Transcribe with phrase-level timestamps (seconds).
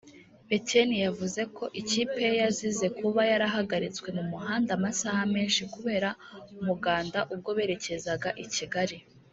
[0.49, 6.09] Bekeni yavuze ko ikipe ye yazize kuba yahagaritswe mu muhanda amasaha menshi kubera
[6.59, 8.97] umuganda ubwo berekezaga i Kigali